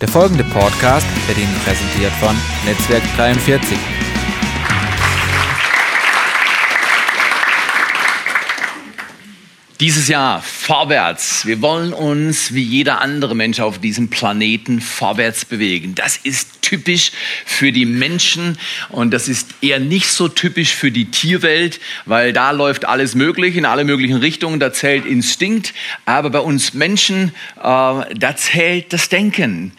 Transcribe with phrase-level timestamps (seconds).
[0.00, 3.78] Der folgende Podcast wird Ihnen präsentiert von Netzwerk 43.
[9.80, 11.44] Dieses Jahr vorwärts.
[11.44, 15.94] Wir wollen uns wie jeder andere Mensch auf diesem Planeten vorwärts bewegen.
[15.94, 17.12] Das ist typisch
[17.44, 18.56] für die Menschen
[18.88, 23.54] und das ist eher nicht so typisch für die Tierwelt, weil da läuft alles möglich
[23.56, 24.60] in alle möglichen Richtungen.
[24.60, 25.74] Da zählt Instinkt,
[26.06, 29.72] aber bei uns Menschen, äh, da zählt das Denken.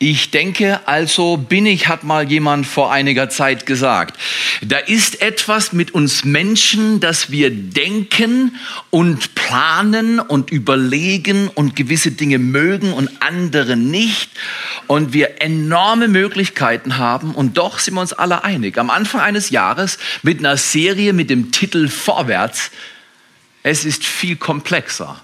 [0.00, 4.16] Ich denke, also bin ich, hat mal jemand vor einiger Zeit gesagt.
[4.62, 8.54] Da ist etwas mit uns Menschen, dass wir denken
[8.90, 14.30] und planen und überlegen und gewisse Dinge mögen und andere nicht.
[14.86, 18.78] Und wir enorme Möglichkeiten haben und doch sind wir uns alle einig.
[18.78, 22.70] Am Anfang eines Jahres mit einer Serie mit dem Titel Vorwärts.
[23.64, 25.20] Es ist viel komplexer,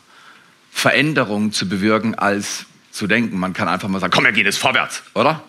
[0.72, 3.38] Veränderungen zu bewirken als zu denken.
[3.38, 5.42] Man kann einfach mal sagen, komm, wir gehen jetzt vorwärts, oder?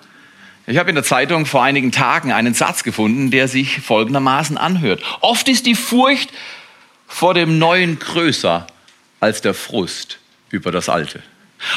[0.68, 5.04] Ich habe in der Zeitung vor einigen Tagen einen Satz gefunden, der sich folgendermaßen anhört.
[5.22, 6.32] Oft ist die Furcht
[7.08, 8.66] vor dem Neuen größer
[9.20, 10.18] als der Frust
[10.50, 11.22] über das Alte.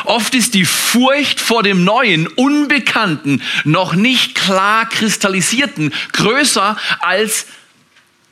[0.05, 7.47] Oft ist die Furcht vor dem Neuen, Unbekannten, noch nicht klar kristallisierten größer als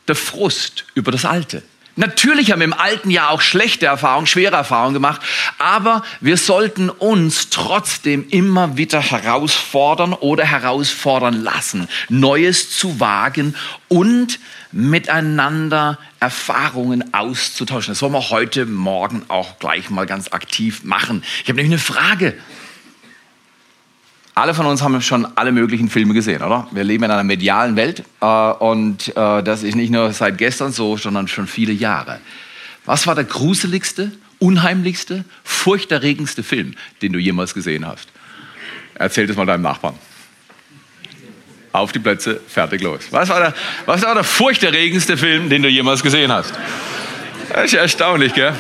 [0.09, 1.63] der Frust über das Alte.
[1.99, 5.23] Natürlich haben wir im alten Jahr auch schlechte Erfahrungen, schwere Erfahrungen gemacht,
[5.59, 13.55] aber wir sollten uns trotzdem immer wieder herausfordern oder herausfordern lassen, Neues zu wagen
[13.89, 14.39] und
[14.73, 17.93] miteinander Erfahrungen auszutauschen.
[17.93, 21.25] Das wollen wir heute Morgen auch gleich mal ganz aktiv machen.
[21.43, 22.35] Ich habe nämlich eine Frage.
[24.39, 26.69] Alle von uns haben schon alle möglichen Filme gesehen, oder?
[26.71, 30.73] Wir leben in einer medialen Welt äh, und äh, das ist nicht nur seit gestern
[30.73, 32.21] so, sondern schon viele Jahre.
[32.85, 38.11] Was war der gruseligste, unheimlichste, furchterregendste Film, den du jemals gesehen hast?
[38.97, 39.95] Erzähl das mal deinem Nachbarn.
[41.73, 43.05] Auf die Plätze, fertig, los.
[43.13, 43.55] Was war der,
[43.87, 46.53] was war der furchterregendste Film, den du jemals gesehen hast?
[47.55, 48.53] Das ist erstaunlich, gell?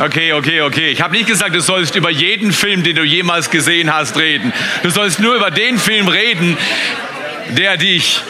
[0.00, 0.92] Okay, okay, okay.
[0.92, 4.50] Ich habe nicht gesagt, du sollst über jeden Film, den du jemals gesehen hast, reden.
[4.82, 6.56] Du sollst nur über den Film reden,
[7.50, 8.22] der dich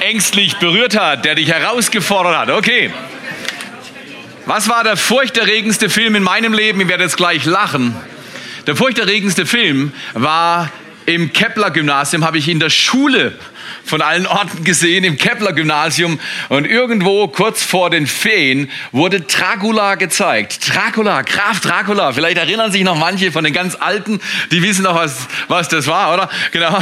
[0.00, 2.50] ängstlich berührt hat, der dich herausgefordert hat.
[2.50, 2.90] Okay.
[4.46, 6.80] Was war der furchterregendste Film in meinem Leben?
[6.80, 7.94] Ich werde jetzt gleich lachen.
[8.66, 10.72] Der furchterregendste Film war
[11.06, 13.32] im Kepler-Gymnasium, habe ich in der Schule
[13.84, 16.18] von allen Orten gesehen im Kepler-Gymnasium
[16.48, 20.68] und irgendwo kurz vor den Ferien wurde Dracula gezeigt.
[20.68, 22.12] Dracula, Graf Dracula.
[22.12, 24.20] Vielleicht erinnern sich noch manche von den ganz Alten,
[24.50, 26.28] die wissen noch, was, was das war, oder?
[26.52, 26.78] Genau.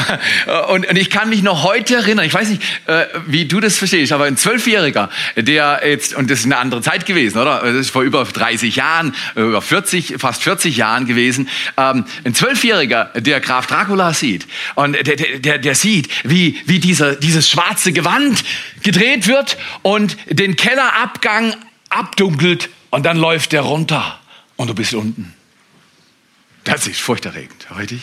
[0.69, 3.79] Und, und ich kann mich noch heute erinnern, ich weiß nicht, äh, wie du das
[3.79, 7.61] verstehst, aber ein Zwölfjähriger, der jetzt, und das ist eine andere Zeit gewesen, oder?
[7.63, 11.49] Das ist vor über 30 Jahren, über 40, fast 40 Jahren gewesen.
[11.77, 16.97] Ähm, ein Zwölfjähriger, der Graf Dracula sieht und der, der, der sieht, wie, wie diese
[16.97, 18.43] dieser, dieses schwarze Gewand
[18.83, 21.55] gedreht wird und den Kellerabgang
[21.89, 24.19] abdunkelt und dann läuft der runter
[24.57, 25.35] und du bist unten.
[26.65, 28.01] Das ist furchterregend, richtig?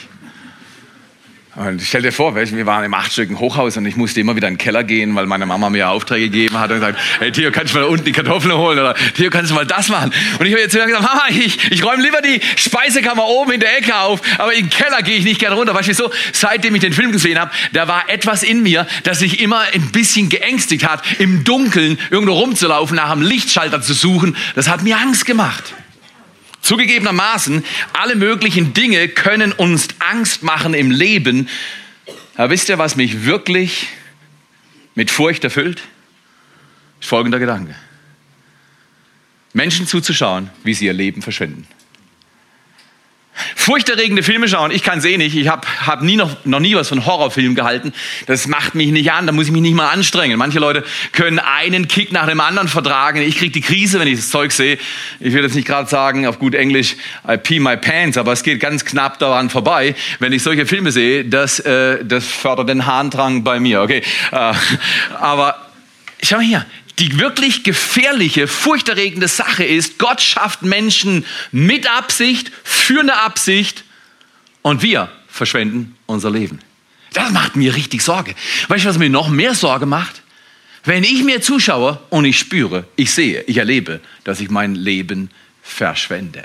[1.55, 4.55] Und stell dir vor, wir waren im achtstöckigen Hochhaus und ich musste immer wieder in
[4.55, 7.75] den Keller gehen, weil meine Mama mir Aufträge gegeben hat und gesagt, hey Theo, kannst
[7.75, 10.11] du mal unten die Kartoffeln holen oder Theo, kannst du mal das machen?
[10.39, 13.77] Und ich habe jetzt gesagt, Mama, ich, ich räume lieber die Speisekammer oben in der
[13.77, 15.75] Ecke auf, aber in den Keller gehe ich nicht gerne runter.
[15.75, 16.11] Weißt du wieso?
[16.31, 19.91] Seitdem ich den Film gesehen habe, da war etwas in mir, das sich immer ein
[19.91, 24.35] bisschen geängstigt hat, im Dunkeln irgendwo rumzulaufen, nach einem Lichtschalter zu suchen.
[24.55, 25.75] Das hat mir Angst gemacht.
[26.63, 27.63] Zugegebenermaßen,
[27.93, 31.47] alle möglichen Dinge können uns Angst machen im Leben.
[32.35, 33.89] Aber wisst ihr, was mich wirklich
[34.95, 35.83] mit Furcht erfüllt?
[36.99, 37.75] Folgender Gedanke.
[39.53, 41.67] Menschen zuzuschauen, wie sie ihr Leben verschwenden
[43.55, 44.71] furchterregende Filme schauen.
[44.71, 45.35] Ich kann eh nicht.
[45.35, 47.93] Ich habe hab nie noch, noch nie was von Horrorfilmen gehalten.
[48.27, 49.25] Das macht mich nicht an.
[49.25, 50.37] Da muss ich mich nicht mal anstrengen.
[50.37, 53.21] Manche Leute können einen Kick nach dem anderen vertragen.
[53.21, 54.77] Ich kriege die Krise, wenn ich das Zeug sehe.
[55.19, 56.95] Ich will jetzt nicht gerade sagen auf gut Englisch,
[57.27, 59.95] I pee my pants, aber es geht ganz knapp daran vorbei.
[60.19, 63.81] Wenn ich solche Filme sehe, das, äh, das fördert den Harndrang bei mir.
[63.81, 64.53] Okay, äh,
[65.19, 65.55] aber
[66.21, 66.65] schau mal hier
[66.99, 73.83] die wirklich gefährliche, furchterregende Sache ist, Gott schafft Menschen mit Absicht, für eine Absicht
[74.61, 76.59] und wir verschwenden unser Leben.
[77.13, 78.35] Das macht mir richtig Sorge.
[78.67, 80.21] Weißt du, was mir noch mehr Sorge macht?
[80.83, 85.29] Wenn ich mir zuschaue und ich spüre, ich sehe, ich erlebe, dass ich mein Leben
[85.61, 86.43] verschwende.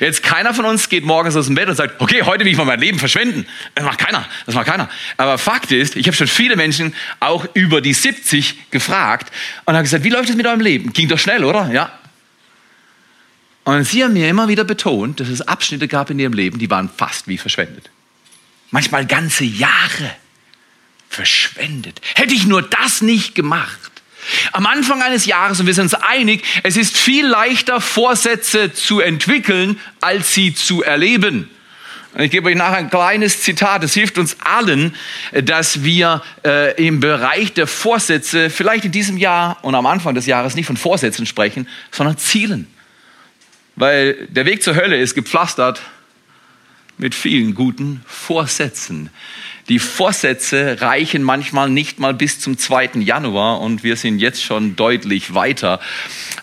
[0.00, 2.58] Jetzt keiner von uns geht morgens aus dem Bett und sagt, okay, heute will ich
[2.58, 3.46] mal mein Leben verschwenden.
[3.74, 4.88] Das macht keiner, das macht keiner.
[5.16, 9.32] Aber Fakt ist, ich habe schon viele Menschen auch über die 70 gefragt
[9.64, 10.92] und habe gesagt, wie läuft es mit eurem Leben?
[10.92, 11.70] Ging doch schnell, oder?
[11.72, 11.98] Ja.
[13.64, 16.70] Und sie haben mir immer wieder betont, dass es Abschnitte gab in ihrem Leben, die
[16.70, 17.90] waren fast wie verschwendet.
[18.70, 20.16] Manchmal ganze Jahre
[21.08, 22.00] verschwendet.
[22.14, 23.97] Hätte ich nur das nicht gemacht.
[24.52, 29.00] Am Anfang eines Jahres, und wir sind uns einig, es ist viel leichter, Vorsätze zu
[29.00, 31.50] entwickeln, als sie zu erleben.
[32.16, 33.84] Ich gebe euch nachher ein kleines Zitat.
[33.84, 34.94] Es hilft uns allen,
[35.44, 40.26] dass wir äh, im Bereich der Vorsätze vielleicht in diesem Jahr und am Anfang des
[40.26, 42.66] Jahres nicht von Vorsätzen sprechen, sondern Zielen.
[43.76, 45.82] Weil der Weg zur Hölle ist gepflastert
[46.96, 49.10] mit vielen guten Vorsätzen.
[49.68, 52.90] Die Vorsätze reichen manchmal nicht mal bis zum 2.
[53.00, 55.78] Januar und wir sind jetzt schon deutlich weiter.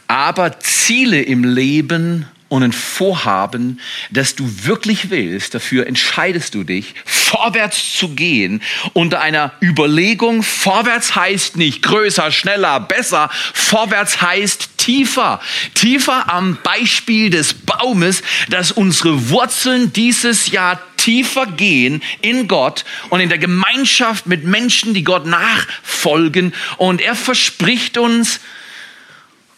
[0.08, 3.80] Aber Ziele im Leben und ein Vorhaben,
[4.12, 8.62] das du wirklich willst, dafür entscheidest du dich, vorwärts zu gehen
[8.94, 15.42] unter einer Überlegung, vorwärts heißt nicht größer, schneller, besser, vorwärts heißt tiefer,
[15.74, 23.20] tiefer am Beispiel des Baumes, dass unsere Wurzeln dieses Jahr tiefer gehen in Gott und
[23.20, 26.52] in der Gemeinschaft mit Menschen, die Gott nachfolgen.
[26.78, 28.40] Und er verspricht uns,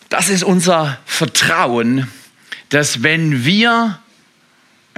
[0.09, 2.11] das ist unser Vertrauen,
[2.67, 3.99] dass wenn wir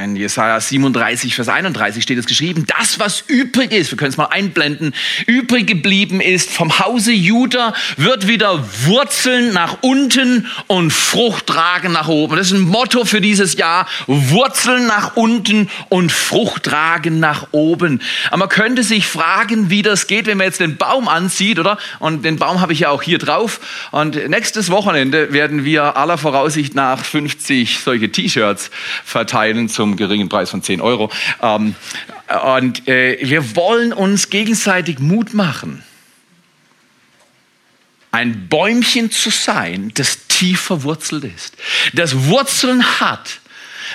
[0.04, 4.18] in Jesaja 37, Vers 31 steht es geschrieben, das, was übrig ist, wir können es
[4.18, 4.94] mal einblenden,
[5.28, 12.08] übrig geblieben ist vom Hause Juda, wird wieder Wurzeln nach unten und Frucht tragen nach
[12.08, 12.38] oben.
[12.38, 13.88] Das ist ein Motto für dieses Jahr.
[14.08, 18.02] Wurzeln nach unten und Frucht tragen nach oben.
[18.28, 21.78] Aber man könnte sich fragen, wie das geht, wenn man jetzt den Baum ansieht, oder?
[22.00, 23.60] Und den Baum habe ich ja auch hier drauf.
[23.92, 28.72] Und nächstes Wochenende werden wir aller Voraussicht nach 50 solche T-Shirts
[29.04, 31.12] verteilen zum zum geringen Preis von 10 Euro.
[31.42, 31.76] Ähm,
[32.58, 35.84] und äh, wir wollen uns gegenseitig Mut machen,
[38.12, 41.58] ein Bäumchen zu sein, das tief verwurzelt ist,
[41.94, 43.40] das Wurzeln hat,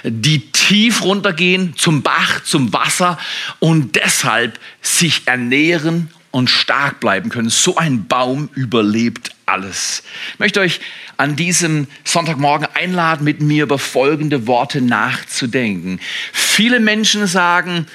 [0.02, 3.18] die tief runtergehen zum Bach, zum Wasser
[3.60, 7.48] und deshalb sich ernähren und stark bleiben können.
[7.48, 10.02] So ein Baum überlebt alles.
[10.32, 10.80] Ich möchte euch
[11.16, 16.00] an diesem Sonntagmorgen einladen, mit mir über folgende Worte nachzudenken.
[16.32, 17.86] Viele Menschen sagen,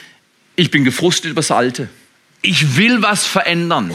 [0.55, 1.89] ich bin gefrustet übers Alte.
[2.41, 3.91] Ich will was verändern.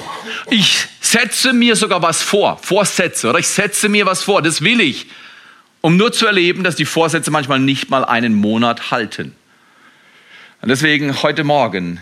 [0.51, 4.83] Ich setze mir sogar was vor, Vorsätze, oder ich setze mir was vor, das will
[4.83, 5.07] ich,
[5.81, 9.35] um nur zu erleben, dass die Vorsätze manchmal nicht mal einen Monat halten.
[10.61, 11.99] Und deswegen heute Morgen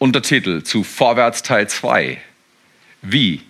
[0.00, 2.18] Untertitel zu Vorwärts Teil 2.
[3.02, 3.42] Wie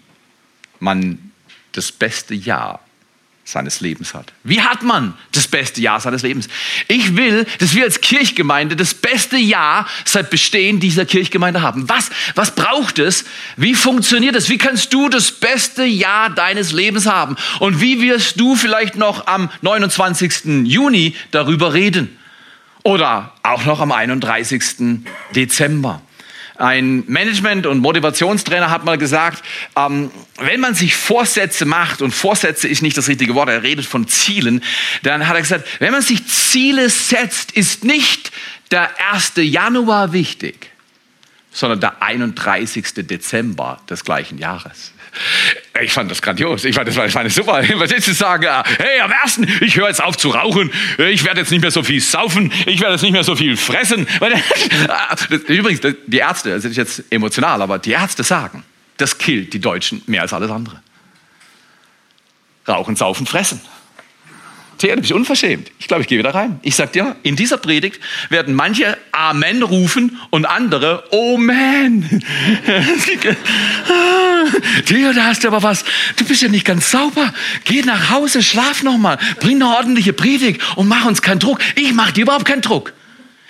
[0.81, 1.31] man
[1.71, 2.81] das beste Jahr
[3.45, 4.33] seines Lebens hat.
[4.43, 6.49] Wie hat man das beste Jahr seines Lebens?
[6.89, 11.89] Ich will, dass wir als Kirchgemeinde das beste Jahr seit Bestehen dieser Kirchgemeinde haben.
[11.89, 13.25] Was, was braucht es?
[13.57, 14.49] Wie funktioniert es?
[14.49, 17.37] Wie kannst du das beste Jahr deines Lebens haben?
[17.61, 20.67] Und wie wirst du vielleicht noch am 29.
[20.67, 22.19] Juni darüber reden?
[22.83, 25.05] Oder auch noch am 31.
[25.37, 26.03] Dezember?
[26.61, 29.43] Ein Management- und Motivationstrainer hat mal gesagt,
[29.77, 33.87] ähm, wenn man sich Vorsätze macht, und Vorsätze ist nicht das richtige Wort, er redet
[33.87, 34.63] von Zielen,
[35.03, 38.31] dann hat er gesagt, wenn man sich Ziele setzt, ist nicht
[38.71, 39.33] der 1.
[39.37, 40.71] Januar wichtig,
[41.51, 43.07] sondern der 31.
[43.07, 44.93] Dezember des gleichen Jahres.
[45.83, 46.65] Ich fand das grandios.
[46.65, 47.63] Ich fand das, ich fand das super.
[47.75, 48.47] Was ist zu sagen?
[48.79, 50.71] Hey, am ersten, ich höre jetzt auf zu rauchen.
[50.99, 52.53] Ich werde jetzt nicht mehr so viel saufen.
[52.67, 54.07] Ich werde jetzt nicht mehr so viel fressen.
[55.47, 58.65] Übrigens, die Ärzte, das ist jetzt emotional, aber die Ärzte sagen,
[58.97, 60.81] das killt die Deutschen mehr als alles andere.
[62.69, 63.61] Rauchen, saufen, fressen.
[64.81, 65.71] Thea, du bist unverschämt.
[65.79, 66.59] Ich glaube, ich gehe wieder rein.
[66.63, 72.23] Ich sag dir, in dieser Predigt werden manche Amen rufen und andere Oh man.
[74.87, 75.85] Thea, da hast du aber was.
[76.17, 77.35] Du bist ja nicht ganz sauber.
[77.65, 81.59] Geh nach Hause, schlaf nochmal, bring eine ordentliche Predigt und mach uns keinen Druck.
[81.75, 82.95] Ich mach dir überhaupt keinen Druck.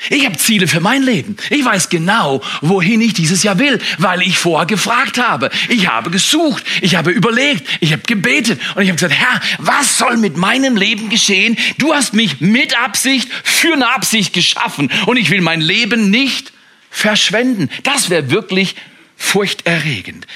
[0.08, 1.36] Ich habe Ziele für mein Leben.
[1.50, 5.50] Ich weiß genau, wohin ich dieses Jahr will, weil ich vorher gefragt habe.
[5.68, 9.98] Ich habe gesucht, ich habe überlegt, ich habe gebetet und ich habe gesagt, Herr, was
[9.98, 11.58] soll mit meinem Leben geschehen?
[11.76, 16.52] Du hast mich mit Absicht für eine Absicht geschaffen und ich will mein Leben nicht
[16.90, 17.68] verschwenden.
[17.82, 18.76] Das wäre wirklich
[19.18, 20.26] furchterregend.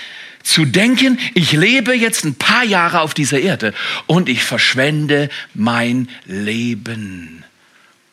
[0.43, 3.73] Zu denken, ich lebe jetzt ein paar Jahre auf dieser Erde
[4.05, 7.45] und ich verschwende mein Leben.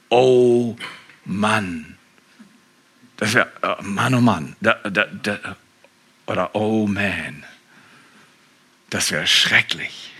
[0.07, 0.77] Oh
[1.25, 1.97] Mann.
[3.17, 4.55] Das wäre, äh, Mann, oh Mann.
[4.61, 5.57] Da, da, da,
[6.25, 7.43] oder oh man.
[8.89, 10.11] Das wäre schrecklich.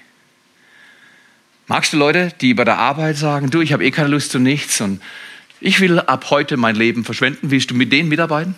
[1.68, 4.40] Magst du Leute, die bei der Arbeit sagen, du, ich habe eh keine Lust zu
[4.40, 5.02] nichts und
[5.62, 8.56] ich will ab heute mein Leben verschwenden, willst du mit denen mitarbeiten?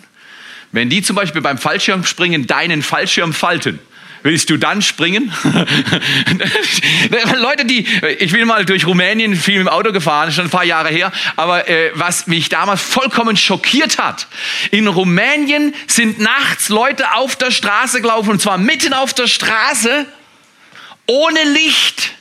[0.72, 3.78] Wenn die zum Beispiel beim Fallschirmspringen deinen Fallschirm falten,
[4.24, 5.32] willst du dann springen?
[7.36, 7.86] Leute, die,
[8.18, 11.68] ich bin mal durch Rumänien viel im Auto gefahren, schon ein paar Jahre her, aber
[11.68, 14.26] äh, was mich damals vollkommen schockiert hat,
[14.72, 20.06] in Rumänien sind nachts Leute auf der Straße gelaufen, und zwar mitten auf der Straße,
[21.06, 22.14] ohne Licht.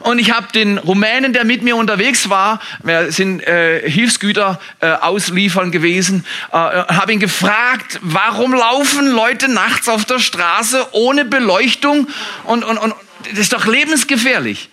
[0.00, 4.92] Und ich habe den Rumänen, der mit mir unterwegs war, wir sind äh, Hilfsgüter äh,
[4.92, 12.08] ausliefern gewesen, äh, habe ihn gefragt, warum laufen Leute nachts auf der Straße ohne Beleuchtung
[12.44, 12.94] und, und, und
[13.30, 14.68] das ist doch lebensgefährlich.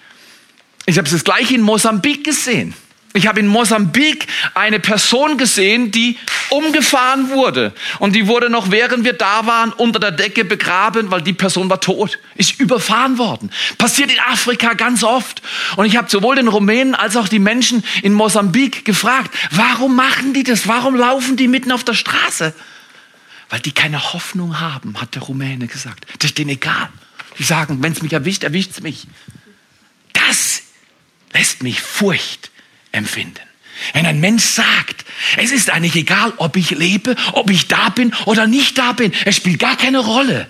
[0.85, 2.73] Ich habe es gleich in Mosambik gesehen.
[3.13, 6.17] Ich habe in Mosambik eine Person gesehen, die
[6.49, 7.73] umgefahren wurde.
[7.97, 11.71] Und die wurde noch, während wir da waren, unter der Decke begraben, weil die Person
[11.71, 12.19] war tot.
[12.35, 13.49] Ist überfahren worden.
[13.79, 15.41] Passiert in Afrika ganz oft.
[15.75, 20.33] Und ich habe sowohl den Rumänen als auch die Menschen in Mosambik gefragt, warum machen
[20.33, 20.67] die das?
[20.67, 22.53] Warum laufen die mitten auf der Straße?
[23.49, 26.05] Weil die keine Hoffnung haben, hat der Rumäne gesagt.
[26.19, 26.89] Das ist denen egal.
[27.39, 29.07] Die sagen, wenn es mich erwischt, erwischt es mich.
[30.13, 30.61] Das
[31.33, 32.51] lässt mich Furcht
[32.91, 33.39] empfinden.
[33.93, 35.05] Wenn ein Mensch sagt,
[35.38, 39.13] es ist eigentlich egal, ob ich lebe, ob ich da bin oder nicht da bin,
[39.25, 40.48] es spielt gar keine Rolle.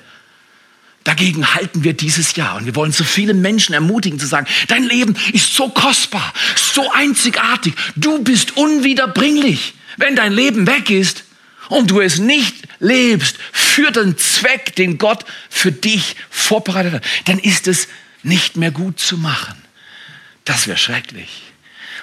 [1.04, 4.84] Dagegen halten wir dieses Jahr und wir wollen so viele Menschen ermutigen zu sagen, dein
[4.84, 9.74] Leben ist so kostbar, so einzigartig, du bist unwiederbringlich.
[9.98, 11.24] Wenn dein Leben weg ist
[11.70, 17.40] und du es nicht lebst für den Zweck, den Gott für dich vorbereitet hat, dann
[17.40, 17.88] ist es
[18.24, 19.56] nicht mehr gut zu machen.
[20.46, 21.49] Das wäre schrecklich.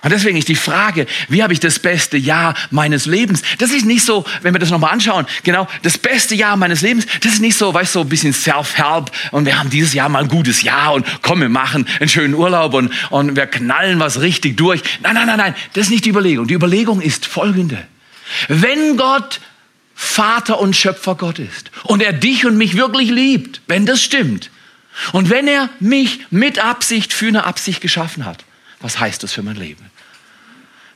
[0.06, 3.42] Und deswegen ist die Frage, wie habe ich das beste Jahr meines Lebens?
[3.58, 7.08] Das ist nicht so, wenn wir das nochmal anschauen, genau, das beste Jahr meines Lebens,
[7.22, 10.08] das ist nicht so, weißt du, so ein bisschen Self-Help und wir haben dieses Jahr
[10.08, 13.98] mal ein gutes Jahr und komm, wir machen einen schönen Urlaub und, und wir knallen
[13.98, 14.80] was richtig durch.
[15.02, 16.46] Nein, nein, nein, nein, das ist nicht die Überlegung.
[16.46, 17.84] Die Überlegung ist folgende.
[18.46, 19.40] Wenn Gott
[19.96, 24.52] Vater und Schöpfer Gott ist und er dich und mich wirklich liebt, wenn das stimmt,
[25.10, 28.44] und wenn er mich mit Absicht für eine Absicht geschaffen hat,
[28.80, 29.90] was heißt das für mein Leben?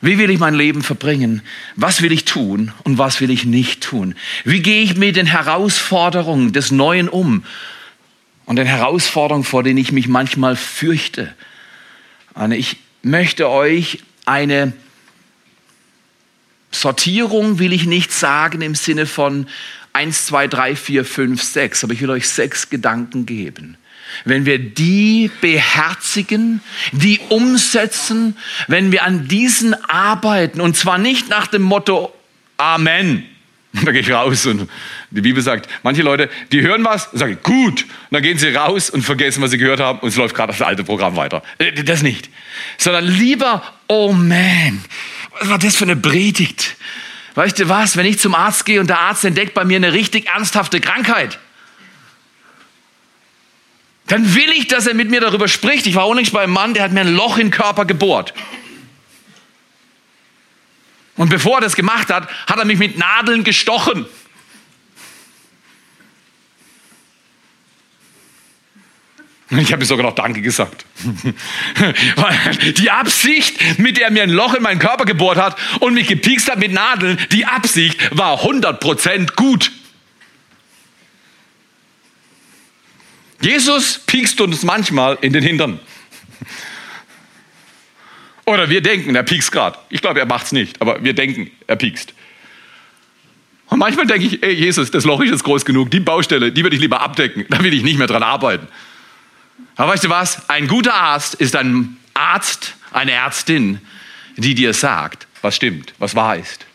[0.01, 1.43] Wie will ich mein Leben verbringen?
[1.77, 4.15] Was will ich tun und was will ich nicht tun?
[4.45, 7.45] Wie gehe ich mit den Herausforderungen des Neuen um
[8.47, 11.35] und den Herausforderungen, vor denen ich mich manchmal fürchte?
[12.33, 14.73] Und ich möchte euch eine
[16.71, 19.49] Sortierung, will ich nicht sagen im Sinne von
[19.93, 23.77] 1, 2, 3, 4, 5, 6, aber ich will euch sechs Gedanken geben
[24.25, 26.61] wenn wir die beherzigen,
[26.93, 28.37] die umsetzen,
[28.69, 32.13] wenn wir an diesen arbeiten und zwar nicht nach dem Motto
[32.57, 33.25] Amen.
[33.85, 34.69] Da gehe ich raus und
[35.11, 37.83] die Bibel sagt, manche Leute, die hören was und sagen, gut.
[37.83, 40.53] Und dann gehen sie raus und vergessen, was sie gehört haben und es läuft gerade
[40.53, 41.43] das alte Programm weiter.
[41.59, 42.31] Äh, das nicht.
[42.79, 44.85] Sondern lieber, oh man,
[45.39, 46.77] was war das für eine Predigt?
[47.37, 49.93] Weißt du was, wenn ich zum Arzt gehe und der Arzt entdeckt bei mir eine
[49.93, 51.39] richtig ernsthafte Krankheit,
[54.11, 55.87] dann will ich, dass er mit mir darüber spricht.
[55.87, 58.35] Ich war unlängst bei einem Mann, der hat mir ein Loch in den Körper gebohrt.
[61.17, 64.07] Und bevor er das gemacht hat, hat er mich mit Nadeln gestochen.
[69.51, 70.87] Ich habe sogar noch Danke gesagt.
[72.79, 76.09] Die Absicht, mit der er mir ein Loch in meinen Körper gebohrt hat und mich
[76.09, 79.71] gepiekst hat mit Nadeln, die Absicht war 100% gut.
[83.41, 85.81] Jesus piekst uns manchmal in den Hintern.
[88.45, 89.79] Oder wir denken, er piekst gerade.
[89.89, 92.15] Ich glaube, er macht es nicht, aber wir denken, er piekst.
[93.67, 96.63] Und manchmal denke ich, ey Jesus, das Loch ist jetzt groß genug, die Baustelle, die
[96.65, 98.67] würde ich lieber abdecken, da will ich nicht mehr dran arbeiten.
[99.77, 100.49] Aber weißt du was?
[100.51, 103.81] Ein guter Arzt ist ein Arzt, eine Ärztin,
[104.37, 106.67] die dir sagt, was stimmt, was wahr ist.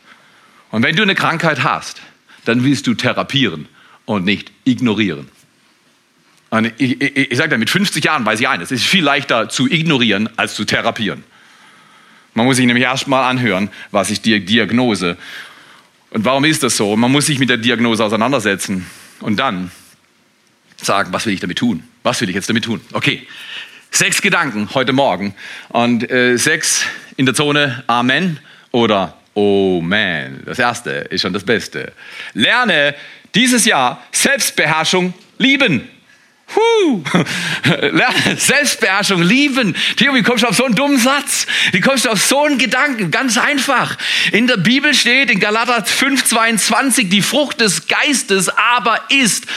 [0.71, 2.01] Und wenn du eine Krankheit hast,
[2.45, 3.67] dann willst du therapieren
[4.05, 5.29] und nicht ignorieren.
[6.55, 9.03] Und ich, ich, ich sage da, mit 50 Jahren weiß ich eines, es ist viel
[9.03, 11.25] leichter zu ignorieren als zu therapieren.
[12.33, 15.17] Man muss sich nämlich erstmal anhören, was ist die Diagnose.
[16.11, 16.95] Und warum ist das so?
[16.95, 18.85] Man muss sich mit der Diagnose auseinandersetzen
[19.19, 19.69] und dann
[20.77, 21.83] sagen, was will ich damit tun?
[22.03, 22.79] Was will ich jetzt damit tun?
[22.93, 23.27] Okay,
[23.91, 25.35] sechs Gedanken heute Morgen
[25.69, 26.85] und äh, sechs
[27.17, 28.39] in der Zone Amen
[28.71, 30.41] oder Oh man.
[30.45, 31.91] Das erste ist schon das Beste.
[32.33, 32.95] Lerne
[33.33, 35.89] dieses Jahr Selbstbeherrschung lieben.
[36.53, 37.03] Huh.
[38.37, 39.75] Selbstbeherrschung, lieben.
[39.97, 41.47] Theo, wie kommst du auf so einen dummen Satz?
[41.71, 43.09] Wie kommst du auf so einen Gedanken?
[43.09, 43.97] Ganz einfach.
[44.31, 49.47] In der Bibel steht in Galater 5,22, die Frucht des Geistes aber ist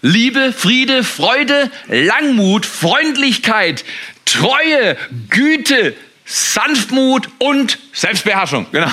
[0.00, 3.84] Liebe, Friede, Freude, Langmut, Freundlichkeit,
[4.24, 4.96] Treue,
[5.28, 5.94] Güte,
[6.30, 8.66] Sanftmut und Selbstbeherrschung.
[8.70, 8.90] Genau.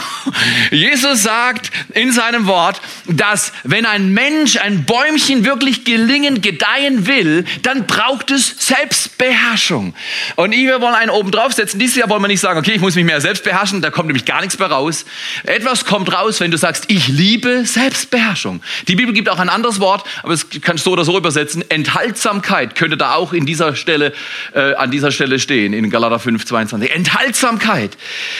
[0.71, 7.43] Jesus sagt in seinem Wort, dass wenn ein Mensch, ein Bäumchen wirklich gelingen, gedeihen will,
[7.61, 9.93] dann braucht es Selbstbeherrschung.
[10.37, 11.77] Und ich, wir wollen einen oben draufsetzen.
[11.77, 14.07] Dieses Jahr wollen wir nicht sagen, okay, ich muss mich mehr selbst beherrschen, da kommt
[14.07, 15.03] nämlich gar nichts mehr raus.
[15.43, 18.61] Etwas kommt raus, wenn du sagst, ich liebe Selbstbeherrschung.
[18.87, 21.69] Die Bibel gibt auch ein anderes Wort, aber es kannst du so oder so übersetzen.
[21.69, 24.13] Enthaltsamkeit könnte da auch in dieser Stelle,
[24.53, 26.89] äh, an dieser Stelle stehen, in Galater 5, 22.
[26.89, 27.24] Enthaltsamkeit.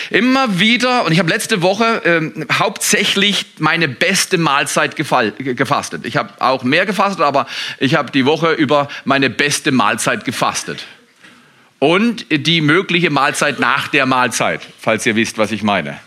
[0.09, 6.05] Immer wieder, und ich habe letzte Woche ähm, hauptsächlich meine beste Mahlzeit gefastet.
[6.05, 7.47] Ich habe auch mehr gefastet, aber
[7.79, 10.85] ich habe die Woche über meine beste Mahlzeit gefastet.
[11.79, 15.99] Und die mögliche Mahlzeit nach der Mahlzeit, falls ihr wisst, was ich meine.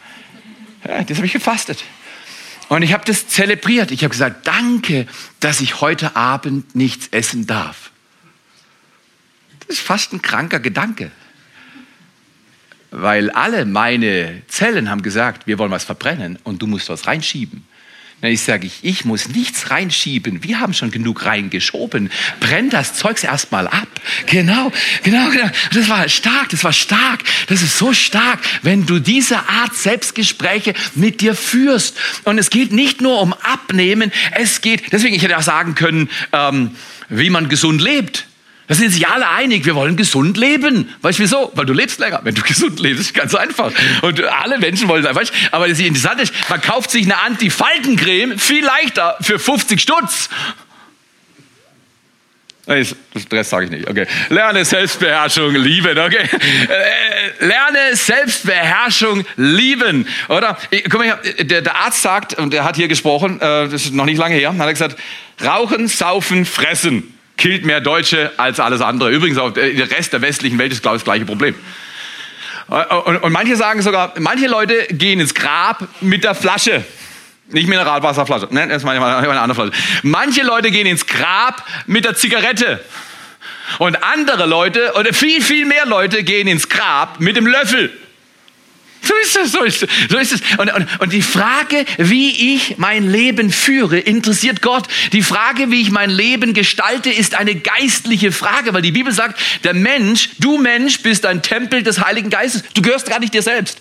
[0.87, 1.85] Ja, das habe ich gefastet.
[2.68, 3.90] Und ich habe das zelebriert.
[3.90, 5.06] Ich habe gesagt, danke,
[5.40, 7.90] dass ich heute Abend nichts essen darf.
[9.61, 11.11] Das ist fast ein kranker Gedanke
[12.90, 17.64] weil alle meine Zellen haben gesagt, wir wollen was verbrennen und du musst was reinschieben.
[18.21, 20.42] Dann ich sage ich, ich muss nichts reinschieben.
[20.42, 22.11] Wir haben schon genug reingeschoben.
[22.40, 23.87] Brenn das Zeugs erstmal ab.
[24.26, 24.73] Genau,
[25.04, 25.49] genau, genau.
[25.73, 27.23] Das war stark, das war stark.
[27.47, 31.97] Das ist so stark, wenn du diese Art Selbstgespräche mit dir führst.
[32.25, 36.11] Und es geht nicht nur um Abnehmen, es geht, deswegen, ich hätte auch sagen können,
[36.33, 36.73] ähm,
[37.09, 38.27] wie man gesund lebt.
[38.68, 40.94] Da sind sich alle einig, wir wollen gesund leben.
[41.00, 41.50] Weißt du wieso?
[41.54, 42.20] Weil du lebst länger.
[42.22, 43.72] Wenn du gesund lebst, ist ganz einfach.
[44.02, 45.22] Und alle Menschen wollen es einfach.
[45.52, 50.28] Aber das Interessante ist, man kauft sich eine Anti-Faltencreme viel leichter für 50 Stutz.
[52.66, 52.96] Rest
[53.48, 53.88] sage ich nicht.
[53.88, 54.06] Okay.
[54.28, 55.98] Lerne Selbstbeherrschung lieben.
[55.98, 56.28] Okay.
[56.68, 60.06] Äh, lerne Selbstbeherrschung lieben.
[60.28, 60.58] Oder?
[60.90, 64.04] Guck mal, der, der Arzt sagt, und der hat hier gesprochen, äh, das ist noch
[64.04, 64.98] nicht lange her, hat er gesagt,
[65.42, 69.11] rauchen, saufen, fressen killt mehr Deutsche als alles andere.
[69.11, 71.54] Übrigens auch der Rest der westlichen Welt ist, glaube ich, das gleiche Problem.
[72.66, 76.85] Und, und manche sagen sogar, manche Leute gehen ins Grab mit der Flasche.
[77.50, 79.83] Nicht Mineralwasserflasche, ne, das ist meine, meine andere Flasche.
[80.03, 82.85] Manche Leute gehen ins Grab mit der Zigarette.
[83.79, 87.90] Und andere Leute, oder viel, viel mehr Leute gehen ins Grab mit dem Löffel.
[89.09, 89.90] So ist es, so ist es.
[90.11, 90.40] So ist es.
[90.59, 94.87] Und, und, und die Frage, wie ich mein Leben führe, interessiert Gott.
[95.12, 99.40] Die Frage, wie ich mein Leben gestalte, ist eine geistliche Frage, weil die Bibel sagt,
[99.64, 102.64] der Mensch, du Mensch, bist ein Tempel des Heiligen Geistes.
[102.75, 103.81] Du gehörst gar nicht dir selbst.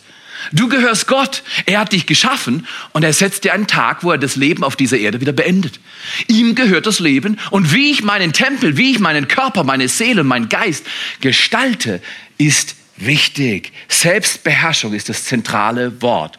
[0.53, 1.43] Du gehörst Gott.
[1.65, 4.77] Er hat dich geschaffen und er setzt dir einen Tag, wo er das Leben auf
[4.77, 5.81] dieser Erde wieder beendet.
[6.27, 10.23] Ihm gehört das Leben und wie ich meinen Tempel, wie ich meinen Körper, meine Seele,
[10.23, 10.85] meinen Geist
[11.19, 12.01] gestalte,
[12.37, 13.71] ist wichtig.
[13.87, 16.37] Selbstbeherrschung ist das zentrale Wort.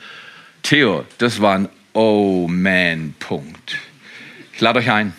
[0.63, 3.77] Theo, das war ein Oh-Man-Punkt.
[4.53, 5.15] Ich lade euch ein.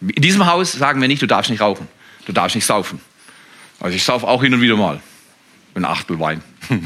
[0.00, 1.88] In diesem Haus sagen wir nicht, du darfst nicht rauchen,
[2.26, 3.00] du darfst nicht saufen.
[3.80, 5.00] Also ich saufe auch hin und wieder mal.
[5.74, 6.42] Ein Achtel Wein.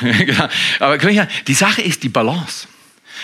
[0.00, 0.48] Genau.
[0.80, 2.68] Aber die Sache ist die Balance.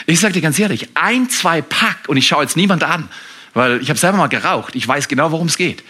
[0.07, 3.09] Ich sage dir ganz ehrlich, ein, zwei Pack, und ich schaue jetzt niemand an,
[3.55, 5.83] weil ich habe selber mal geraucht, ich weiß genau, worum es geht.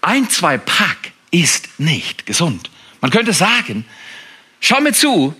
[0.00, 2.70] Ein, zwei Pack ist nicht gesund.
[3.02, 3.84] Man könnte sagen,
[4.60, 5.34] schau mir zu,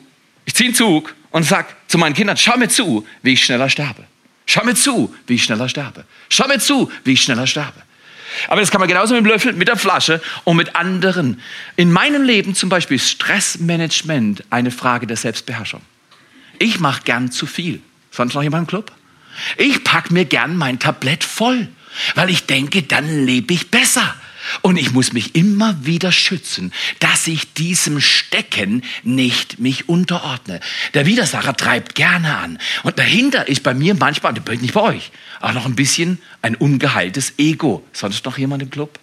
[0.45, 3.71] ich ziehe einen Zug und sag zu meinen Kindern, schau mir zu, wie ich schneller
[3.71, 4.05] sterbe.
[4.45, 6.05] Schau mir zu, wie ich schneller sterbe.
[6.29, 7.81] Schau mir zu, wie ich schneller sterbe.
[8.49, 11.41] Aber das kann man genauso mit dem Löffel, mit der Flasche und mit anderen.
[11.77, 15.83] In meinem Leben zum Beispiel ist Stressmanagement eine Frage der Selbstbeherrschung.
[16.59, 17.81] Ich mache gern zu viel.
[18.11, 18.93] Sonst noch jemand im Club?
[19.57, 21.69] Ich pack mir gern mein Tablett voll,
[22.15, 24.15] weil ich denke, dann lebe ich besser.
[24.61, 30.61] Und ich muss mich immer wieder schützen, dass ich diesem Stecken nicht mich unterordne.
[30.95, 32.59] Der Widersacher treibt gerne an.
[32.83, 35.11] Und dahinter ist bei mir manchmal, nicht bei euch,
[35.41, 37.85] auch noch ein bisschen ein ungeheiltes Ego.
[37.93, 38.99] Sonst noch jemand im Club?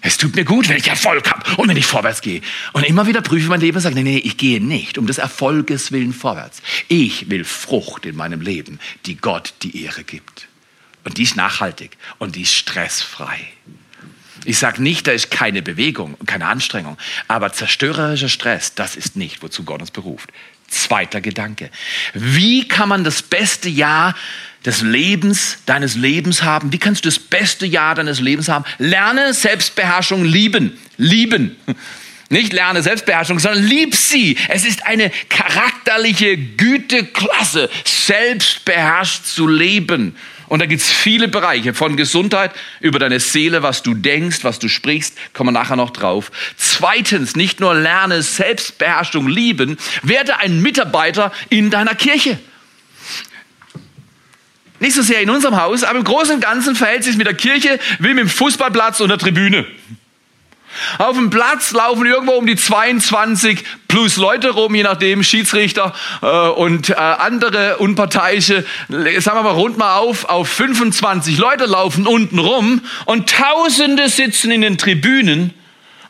[0.00, 2.40] Es tut mir gut, wenn ich Erfolg habe und wenn ich vorwärts gehe.
[2.72, 5.06] Und immer wieder prüfe ich mein Leben und sage, nee, nee, ich gehe nicht um
[5.06, 6.62] des Erfolges willen vorwärts.
[6.86, 10.46] Ich will Frucht in meinem Leben, die Gott die Ehre gibt.
[11.04, 13.38] Und die ist nachhaltig und die ist stressfrei.
[14.48, 16.96] Ich sage nicht, da ist keine Bewegung und keine Anstrengung,
[17.28, 20.30] aber zerstörerischer Stress, das ist nicht, wozu Gott uns beruft.
[20.68, 21.68] Zweiter Gedanke.
[22.14, 24.14] Wie kann man das beste Jahr
[24.64, 26.72] des Lebens, deines Lebens haben?
[26.72, 28.64] Wie kannst du das beste Jahr deines Lebens haben?
[28.78, 30.78] Lerne Selbstbeherrschung lieben.
[30.96, 31.54] Lieben.
[32.30, 34.38] Nicht lerne Selbstbeherrschung, sondern lieb sie.
[34.48, 40.16] Es ist eine charakterliche Güteklasse, selbstbeherrscht zu leben.
[40.48, 44.58] Und da gibt es viele Bereiche von Gesundheit über deine Seele, was du denkst, was
[44.58, 46.30] du sprichst, kommen wir nachher noch drauf.
[46.56, 52.38] Zweitens, nicht nur lerne Selbstbeherrschung lieben, werde ein Mitarbeiter in deiner Kirche.
[54.80, 57.34] Nicht so sehr in unserem Haus, aber im Großen und Ganzen verhält sich mit der
[57.34, 59.66] Kirche wie mit dem Fußballplatz und der Tribüne.
[60.98, 66.26] Auf dem Platz laufen irgendwo um die 22 plus Leute rum, je nachdem, Schiedsrichter äh,
[66.26, 68.64] und äh, andere Unparteiische.
[68.88, 74.50] Sagen wir mal, rund mal auf, auf 25 Leute laufen unten rum und Tausende sitzen
[74.50, 75.54] in den Tribünen.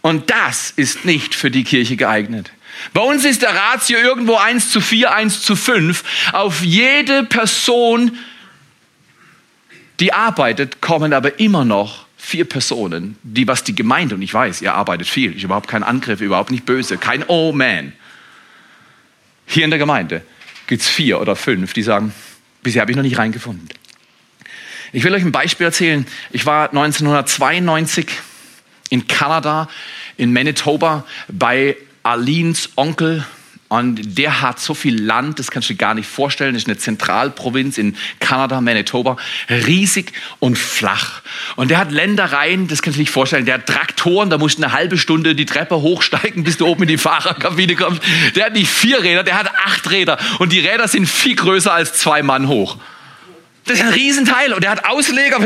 [0.01, 2.51] Und das ist nicht für die Kirche geeignet.
[2.93, 6.05] Bei uns ist der Ratio irgendwo 1 zu 4, 1 zu 5.
[6.33, 8.17] Auf jede Person,
[10.01, 14.61] die arbeitet, kommen aber immer noch vier Personen, die was die Gemeinde, und ich weiß,
[14.61, 17.95] ihr arbeitet viel, ist überhaupt kein Angriff, überhaupt nicht böse, kein Oh man.
[19.47, 20.21] Hier in der Gemeinde
[20.67, 22.13] gibt es vier oder fünf, die sagen,
[22.63, 23.71] bisher habe ich noch nicht reingefunden.
[24.93, 26.07] Ich will euch ein Beispiel erzählen.
[26.31, 28.07] Ich war 1992
[28.91, 29.71] in Kanada,
[30.19, 33.25] in Manitoba, bei Alins Onkel
[33.69, 36.55] und der hat so viel Land, das kannst du dir gar nicht vorstellen.
[36.55, 39.19] Das ist eine Zentralprovinz in Kanada, Manitoba,
[39.51, 41.21] riesig und flach.
[41.57, 43.45] Und der hat Ländereien, das kannst du dir nicht vorstellen.
[43.45, 46.85] Der hat Traktoren, da musst du eine halbe Stunde die Treppe hochsteigen, bis du oben
[46.85, 48.03] in die Fahrerkabine kommst.
[48.35, 50.17] Der hat nicht vier Räder, der hat acht Räder.
[50.39, 52.79] Und die Räder sind viel größer als zwei Mann hoch.
[53.69, 55.39] Das ist ein Riesenteil und der hat Ausleger,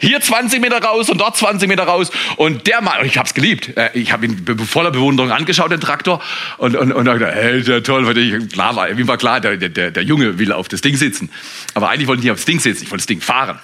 [0.00, 2.10] hier 20 Meter raus und dort 20 Meter raus.
[2.36, 6.22] Und der Mann, ich hab's geliebt, äh, ich habe ihn voller Bewunderung angeschaut, den Traktor.
[6.58, 9.56] Und, und, und dachte, hey, der toll, weil ich, klar war, mir war klar, der,
[9.56, 11.30] der, der Junge will auf das Ding sitzen,
[11.74, 13.58] aber eigentlich wollte ich nicht aufs Ding sitzen, ich wollte das Ding fahren.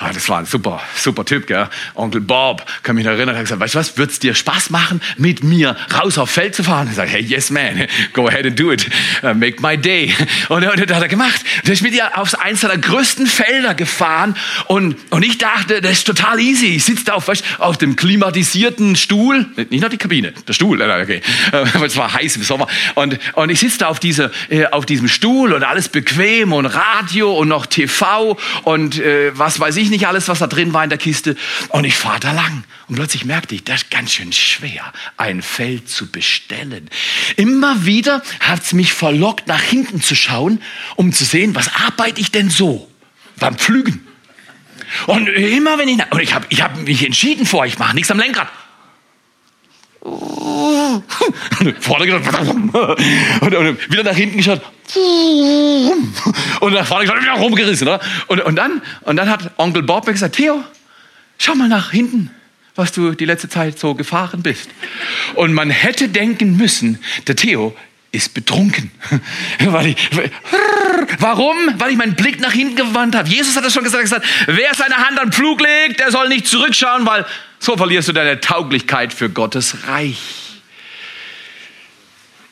[0.00, 1.68] Ah, das war ein super, super Typ, gell?
[1.96, 5.42] Onkel Bob, kann mich erinnern, hat gesagt, weißt du was, wird's dir Spaß machen, mit
[5.42, 6.86] mir raus auf Feld zu fahren?
[6.88, 8.86] Ich sage, hey, yes man, go ahead and do it,
[9.24, 10.14] uh, make my day.
[10.50, 11.40] Und, und, das hat er gemacht.
[11.66, 14.36] Der ist mit ihr aufs eins seiner größten Felder gefahren
[14.68, 16.76] und, und ich dachte, das ist total easy.
[16.76, 20.80] Ich sitze da auf, weißt, auf dem klimatisierten Stuhl, nicht nur die Kabine, der Stuhl,
[20.80, 22.68] okay, äh, es war heiß im Sommer.
[22.94, 26.66] Und, und ich sitze da auf, diese, äh, auf diesem Stuhl und alles bequem und
[26.66, 30.72] Radio und noch TV und äh, was weiß ich ich nicht alles, was da drin
[30.72, 31.36] war in der Kiste.
[31.70, 32.64] Und ich fahre da lang.
[32.86, 36.88] Und plötzlich merkte ich, das ist ganz schön schwer, ein Feld zu bestellen.
[37.36, 40.62] Immer wieder hat es mich verlockt, nach hinten zu schauen,
[40.96, 42.90] um zu sehen, was arbeite ich denn so
[43.38, 44.06] beim Pflügen.
[45.06, 48.10] Und immer wenn ich, und ich habe ich hab mich entschieden vor, ich mache nichts
[48.10, 48.48] am Lenkrad.
[51.80, 52.24] Vorne gedacht,
[53.40, 54.62] und, und wieder nach hinten geschaut.
[56.60, 57.88] Und nach vorne geschaut, wieder rumgerissen.
[57.88, 58.00] Oder?
[58.28, 60.62] Und, und, dann, und dann hat Onkel Bob gesagt, Theo,
[61.38, 62.30] schau mal nach hinten,
[62.74, 64.70] was du die letzte Zeit so gefahren bist.
[65.34, 67.74] Und man hätte denken müssen, der Theo
[68.10, 68.90] ist betrunken.
[69.60, 69.96] Weil ich,
[71.18, 71.56] warum?
[71.78, 73.28] Weil ich meinen Blick nach hinten gewandt habe.
[73.28, 76.28] Jesus hat das schon gesagt, gesagt, wer seine Hand an den Pflug legt, der soll
[76.28, 77.26] nicht zurückschauen, weil
[77.58, 80.18] so verlierst du deine Tauglichkeit für Gottes Reich.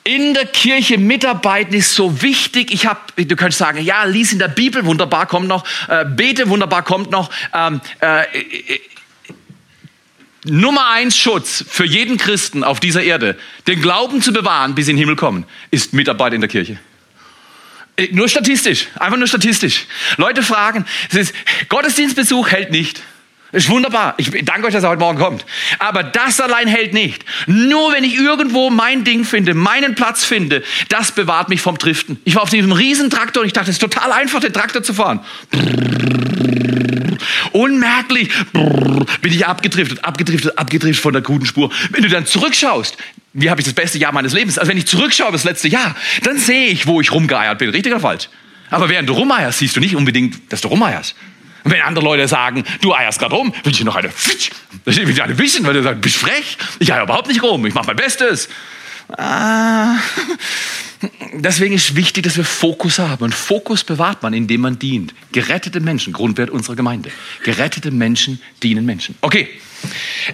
[0.04, 2.72] In der Kirche mitarbeiten ist so wichtig.
[2.72, 6.48] Ich habe, du könntest sagen, ja, lies in der Bibel, wunderbar kommt noch, äh, bete,
[6.48, 7.28] wunderbar kommt noch.
[7.52, 8.80] Ähm, äh, äh,
[10.48, 14.96] Nummer eins Schutz für jeden Christen auf dieser Erde, den Glauben zu bewahren, bis in
[14.96, 16.78] den Himmel kommen, ist Mitarbeit in der Kirche.
[17.96, 19.86] Äh, nur statistisch, einfach nur statistisch.
[20.16, 21.34] Leute fragen, es ist,
[21.68, 23.02] Gottesdienstbesuch hält nicht.
[23.52, 24.14] Ist wunderbar.
[24.16, 25.46] Ich danke euch, dass er heute Morgen kommt.
[25.78, 27.24] Aber das allein hält nicht.
[27.46, 32.20] Nur wenn ich irgendwo mein Ding finde, meinen Platz finde, das bewahrt mich vom Driften.
[32.24, 34.94] Ich war auf diesem Riesentraktor und ich dachte, es ist total einfach, den Traktor zu
[34.94, 35.20] fahren.
[37.56, 41.72] Unmerklich bin ich abgedriftet, abgedriftet, abgedriftet von der guten Spur.
[41.90, 42.98] Wenn du dann zurückschaust,
[43.32, 44.58] wie habe ich das beste Jahr meines Lebens?
[44.58, 47.70] Also wenn ich zurückschaue das letzte Jahr, dann sehe ich, wo ich rumgeeiert bin.
[47.70, 48.28] Richtig oder falsch?
[48.68, 51.14] Aber während du rumeierst, siehst du nicht unbedingt, dass du rumeierst.
[51.64, 54.50] Und wenn andere Leute sagen, du eierst gerade rum, will ich noch eine Fitsch.
[54.84, 56.58] Ich will eine wissen, weil du sagst, bist frech.
[56.78, 58.50] Ich eier überhaupt nicht rum, ich mache mein Bestes.
[59.08, 59.96] Ah.
[61.34, 63.24] Deswegen ist wichtig, dass wir Fokus haben.
[63.24, 65.14] Und Fokus bewahrt man, indem man dient.
[65.32, 67.10] Gerettete Menschen, Grundwert unserer Gemeinde.
[67.44, 69.14] Gerettete Menschen dienen Menschen.
[69.20, 69.48] Okay.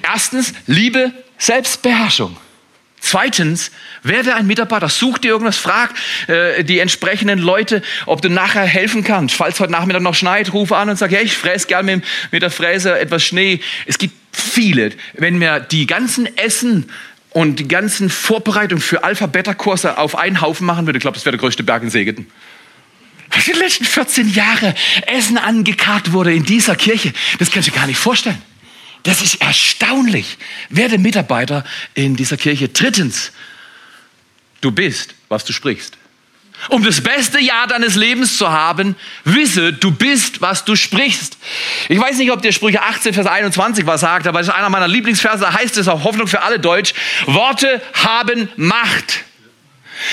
[0.03, 2.37] Erstens, Liebe, Selbstbeherrschung.
[3.05, 3.73] Zweitens,
[4.05, 5.93] werde ein Mitarbeiter, such dir irgendwas, frag
[6.29, 9.35] äh, die entsprechenden Leute, ob du nachher helfen kannst.
[9.35, 12.43] Falls heute Nachmittag noch schneit, ruf an und sag, hey, ich fräse gerne mit, mit
[12.43, 13.61] der Fräse etwas Schnee.
[13.87, 14.93] Es gibt viele.
[15.15, 16.89] Wenn wir die ganzen Essen
[17.33, 21.37] und die ganzen Vorbereitungen für Alpha-Beta-Kurse auf einen Haufen machen würde, ich glaube, das wäre
[21.37, 22.27] der größte Berg in Segeten.
[23.31, 24.75] Was in den letzten 14 Jahren
[25.07, 28.41] Essen angekarrt wurde in dieser Kirche, das kannst du gar nicht vorstellen.
[29.05, 30.39] Das ist erstaunlich.
[30.69, 31.65] Werde Mitarbeiter
[31.95, 32.69] in dieser Kirche.
[32.69, 33.33] Drittens,
[34.61, 35.97] du bist, was du sprichst.
[36.69, 41.37] Um das beste Jahr deines Lebens zu haben, wisse, du bist, was du sprichst.
[41.89, 44.71] Ich weiß nicht, ob der Sprüche 18, Vers 21 was sagt, aber das ist einer
[44.71, 46.95] meiner Lieblingsverse, da heißt es auf Hoffnung für alle Deutsch,
[47.27, 49.25] Worte haben Macht.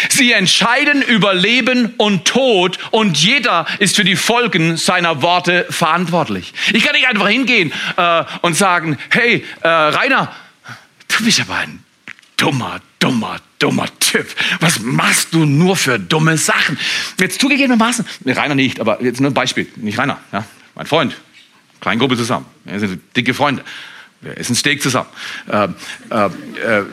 [0.09, 6.53] Sie entscheiden über Leben und Tod und jeder ist für die Folgen seiner Worte verantwortlich.
[6.73, 10.33] Ich kann nicht einfach hingehen äh, und sagen, hey, äh, Rainer,
[11.07, 11.83] du bist aber ein
[12.39, 14.28] dummer, dummer, dummer Typ.
[14.60, 16.78] Was machst du nur für dumme Sachen?
[17.19, 21.15] Jetzt zugegebenermaßen, Rainer nicht, aber jetzt nur ein Beispiel, nicht Rainer, ja, mein Freund,
[21.82, 23.63] Kleingruppe zusammen, wir sind dicke Freunde,
[24.21, 25.10] wir essen Steak zusammen.
[25.47, 25.67] Äh,
[26.10, 26.86] äh, äh,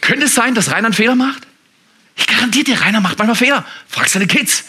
[0.00, 1.46] könnte es sein, dass Rainer einen Fehler macht?
[2.16, 3.64] Ich garantiere dir, Rainer macht manchmal Fehler.
[3.86, 4.64] Frag seine Kids.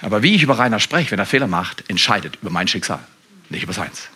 [0.00, 3.00] Aber wie ich über Rainer spreche, wenn er Fehler macht, entscheidet über mein Schicksal,
[3.48, 4.08] nicht über seins.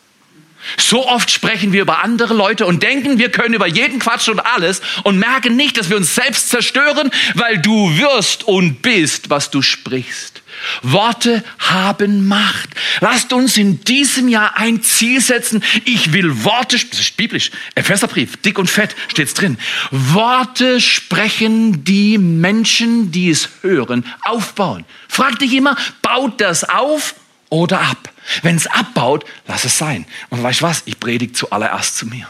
[0.77, 4.41] So oft sprechen wir über andere Leute und denken, wir können über jeden Quatsch und
[4.41, 9.51] alles und merken nicht, dass wir uns selbst zerstören, weil du wirst und bist, was
[9.51, 10.43] du sprichst.
[10.83, 12.71] Worte haben Macht.
[13.01, 15.63] Lasst uns in diesem Jahr ein Ziel setzen.
[15.85, 19.59] Ich will Worte, das ist biblisch, Epheserbrief, dick und fett steht's drin.
[19.91, 24.85] Worte sprechen die Menschen, die es hören, aufbauen.
[25.09, 27.15] Frag dich immer, baut das auf
[27.53, 28.11] oder ab?
[28.41, 30.07] Wenn es abbaut, lass es sein.
[30.31, 30.83] Und weißt du was?
[30.87, 32.27] Ich predige zuallererst zu mir.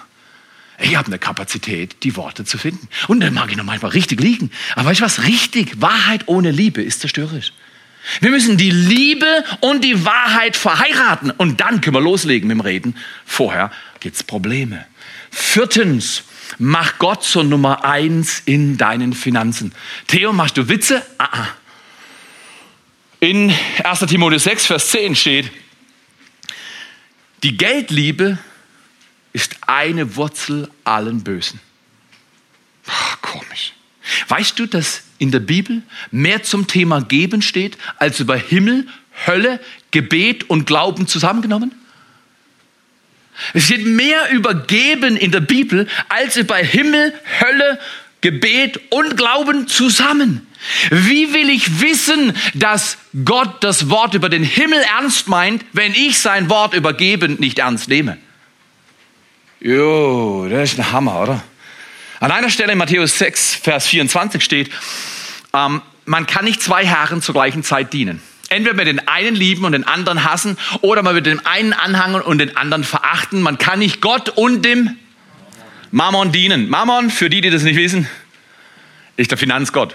[0.80, 2.88] Ich habe eine Kapazität, die Worte zu finden.
[3.06, 4.50] Und dann mag ich noch manchmal richtig liegen.
[4.74, 5.22] Aber weißt du was?
[5.22, 7.52] Richtig, Wahrheit ohne Liebe ist zerstörerisch.
[8.20, 11.30] Wir müssen die Liebe und die Wahrheit verheiraten.
[11.30, 12.96] Und dann können wir loslegen mit dem Reden.
[13.24, 14.84] Vorher gibt's Probleme.
[15.30, 16.24] Viertens,
[16.58, 19.72] mach Gott zur Nummer eins in deinen Finanzen.
[20.08, 21.00] Theo, machst du Witze?
[21.18, 21.48] Ah, ah.
[23.22, 23.54] In
[23.84, 24.00] 1.
[24.00, 25.50] Timotheus 6, Vers 10 steht,
[27.44, 28.36] die Geldliebe
[29.32, 31.60] ist eine Wurzel allen Bösen.
[32.88, 33.74] Ach, komisch.
[34.26, 38.88] Weißt du, dass in der Bibel mehr zum Thema Geben steht, als über Himmel,
[39.24, 39.60] Hölle,
[39.92, 41.70] Gebet und Glauben zusammengenommen?
[43.54, 47.78] Es steht mehr über Geben in der Bibel als über Himmel, Hölle,
[48.22, 50.46] Gebet und Glauben zusammen.
[50.90, 56.18] Wie will ich wissen, dass Gott das Wort über den Himmel ernst meint, wenn ich
[56.18, 58.16] sein Wort über Geben nicht ernst nehme?
[59.60, 61.42] Jo, das ist ein Hammer, oder?
[62.20, 64.70] An einer Stelle in Matthäus 6, Vers 24 steht,
[65.52, 68.22] ähm, man kann nicht zwei Herren zur gleichen Zeit dienen.
[68.48, 72.20] Entweder mit den einen lieben und den anderen hassen oder man wird dem einen anhangen
[72.20, 73.40] und den anderen verachten.
[73.40, 74.96] Man kann nicht Gott und dem
[75.92, 76.70] Mammon dienen.
[76.70, 78.08] Mammon, für die, die das nicht wissen,
[79.16, 79.94] ist der Finanzgott.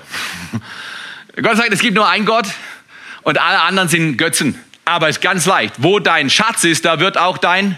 [1.41, 2.47] Gott sagt, es gibt nur einen Gott
[3.23, 4.57] und alle anderen sind Götzen.
[4.86, 5.73] Aber es ist ganz leicht.
[5.79, 7.77] Wo dein Schatz ist, da wird auch dein.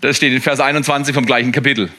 [0.00, 1.90] Das steht in Vers 21 vom gleichen Kapitel.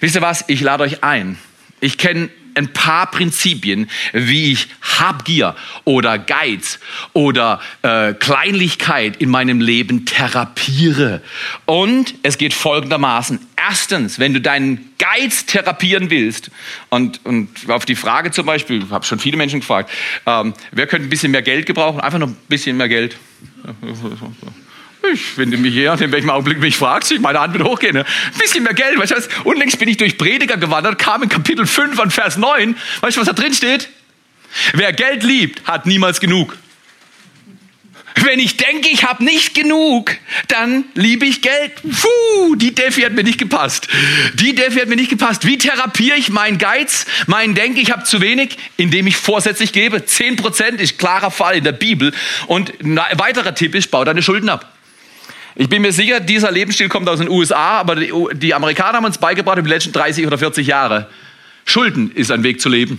[0.00, 0.44] Wisst ihr was?
[0.48, 1.38] Ich lade euch ein.
[1.80, 6.78] Ich kenne ein paar Prinzipien, wie ich Habgier oder Geiz
[7.12, 11.22] oder äh, Kleinlichkeit in meinem Leben therapiere.
[11.66, 13.40] Und es geht folgendermaßen.
[13.56, 16.50] Erstens, wenn du deinen Geiz therapieren willst,
[16.90, 19.90] und, und auf die Frage zum Beispiel, ich habe schon viele Menschen gefragt,
[20.26, 22.00] ähm, wer könnte ein bisschen mehr Geld gebrauchen?
[22.00, 23.16] Einfach noch ein bisschen mehr Geld.
[25.12, 27.94] Ich finde mich hier, in welchem Augenblick mich fragt, ich meine Hand wird hochgehen.
[27.94, 28.04] Ne?
[28.04, 29.28] Ein bisschen mehr Geld, weißt du was?
[29.44, 32.76] Unlängst bin ich durch Prediger gewandert, kam in Kapitel 5 an Vers 9.
[33.00, 33.88] Weißt du, was da drin steht?
[34.72, 36.56] Wer Geld liebt, hat niemals genug.
[38.22, 40.16] Wenn ich denke, ich habe nicht genug,
[40.48, 41.72] dann liebe ich Geld.
[41.82, 43.88] Puh, die Defi hat mir nicht gepasst.
[44.34, 45.46] Die Defi hat mir nicht gepasst.
[45.46, 49.98] Wie therapiere ich meinen Geiz, meinen Denken, ich habe zu wenig, indem ich vorsätzlich gebe?
[49.98, 52.12] 10% ist klarer Fall in der Bibel.
[52.46, 54.70] Und ein weiterer Tipp ist, bau deine Schulden ab.
[55.60, 59.18] Ich bin mir sicher, dieser Lebensstil kommt aus den USA, aber die, Amerikaner haben uns
[59.18, 61.10] beigebracht über die letzten 30 oder 40 Jahre.
[61.66, 62.98] Schulden ist ein Weg zu leben.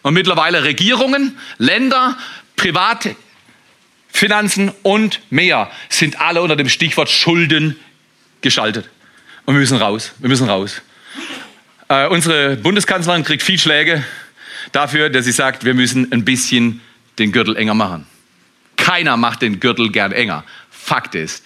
[0.00, 2.16] Und mittlerweile Regierungen, Länder,
[2.56, 3.14] private
[4.08, 7.76] Finanzen und mehr sind alle unter dem Stichwort Schulden
[8.40, 8.88] geschaltet.
[9.44, 10.12] Und wir müssen raus.
[10.18, 10.80] Wir müssen raus.
[11.88, 14.02] Äh, unsere Bundeskanzlerin kriegt viel Schläge
[14.72, 16.80] dafür, dass sie sagt, wir müssen ein bisschen
[17.18, 18.06] den Gürtel enger machen.
[18.78, 20.42] Keiner macht den Gürtel gern enger.
[20.90, 21.44] Fakt ist,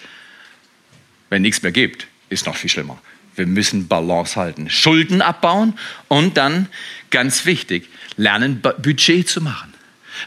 [1.29, 2.97] wenn nichts mehr gibt, ist noch viel schlimmer.
[3.35, 5.77] Wir müssen Balance halten, Schulden abbauen
[6.07, 6.67] und dann,
[7.11, 9.71] ganz wichtig, lernen, Budget zu machen.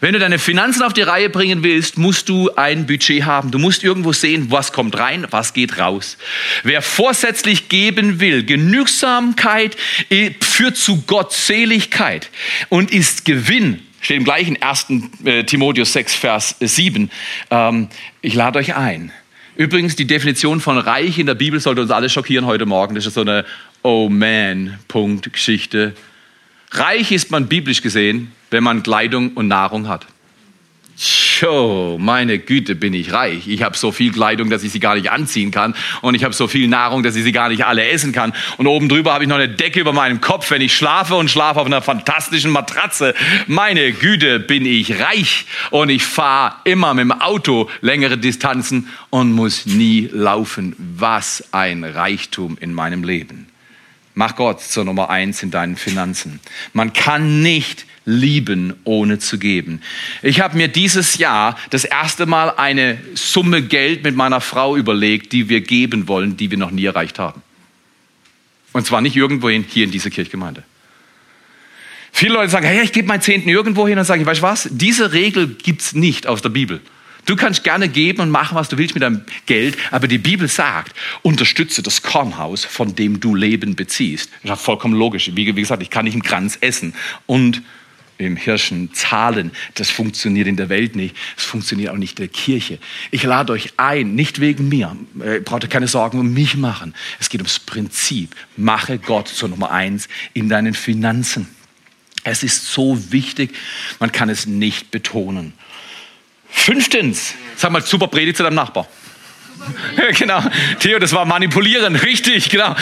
[0.01, 3.51] Wenn du deine Finanzen auf die Reihe bringen willst, musst du ein Budget haben.
[3.51, 6.17] Du musst irgendwo sehen, was kommt rein, was geht raus.
[6.63, 9.77] Wer vorsätzlich geben will, Genügsamkeit
[10.11, 12.31] äh, führt zu Gottseligkeit
[12.69, 14.87] und ist Gewinn Steht im gleichen 1.
[15.25, 17.11] Äh, Timotheus 6, Vers 7.
[17.51, 17.89] Ähm,
[18.21, 19.13] ich lade euch ein.
[19.57, 22.95] Übrigens, die Definition von reich in der Bibel sollte uns alle schockieren heute Morgen.
[22.95, 23.45] Das ist so eine
[23.83, 25.95] Oh man, Punkt, Geschichte.
[26.71, 30.07] Reich ist man biblisch gesehen, wenn man Kleidung und Nahrung hat.
[31.01, 33.47] Tjo, meine Güte, bin ich reich.
[33.47, 35.77] Ich habe so viel Kleidung, dass ich sie gar nicht anziehen kann.
[36.01, 38.33] Und ich habe so viel Nahrung, dass ich sie gar nicht alle essen kann.
[38.57, 41.31] Und oben drüber habe ich noch eine Decke über meinem Kopf, wenn ich schlafe und
[41.31, 43.15] schlafe auf einer fantastischen Matratze.
[43.47, 45.47] Meine Güte, bin ich reich.
[45.71, 50.75] Und ich fahre immer mit dem Auto längere Distanzen und muss nie laufen.
[50.97, 53.47] Was ein Reichtum in meinem Leben.
[54.19, 56.41] Mach Gott zur Nummer eins in deinen Finanzen.
[56.73, 59.81] Man kann nicht lieben, ohne zu geben.
[60.23, 65.31] Ich habe mir dieses Jahr das erste Mal eine Summe Geld mit meiner Frau überlegt,
[65.31, 67.43] die wir geben wollen, die wir noch nie erreicht haben.
[68.73, 70.65] Und zwar nicht irgendwohin, hier in dieser Kirchgemeinde.
[72.11, 73.95] Viele Leute sagen, hey, ich gebe meinen Zehnten irgendwo hin.
[73.95, 74.69] Dann sage ich, weißt du was?
[74.73, 76.81] Diese Regel gibt's nicht aus der Bibel.
[77.29, 80.49] Du kannst gerne geben und machen, was du willst mit deinem Geld, aber die Bibel
[80.49, 84.31] sagt, unterstütze das Kornhaus, von dem du Leben beziehst.
[84.45, 85.33] Das ist vollkommen logisch.
[85.35, 86.95] Wie, gesagt, ich kann nicht im Kranz essen
[87.27, 87.61] und
[88.17, 89.51] im Hirschen zahlen.
[89.75, 91.15] Das funktioniert in der Welt nicht.
[91.37, 92.79] Es funktioniert auch nicht in der Kirche.
[93.11, 94.97] Ich lade euch ein, nicht wegen mir.
[95.23, 96.95] Ihr braucht keine Sorgen um mich machen.
[97.21, 98.35] Es geht ums Prinzip.
[98.57, 101.47] Mache Gott zur Nummer eins in deinen Finanzen.
[102.25, 103.55] Es ist so wichtig,
[104.01, 105.53] man kann es nicht betonen.
[106.51, 108.87] Fünftens, sag mal super Predigt zu deinem Nachbar.
[110.19, 110.43] genau,
[110.81, 112.75] Theo, das war manipulieren, richtig, genau.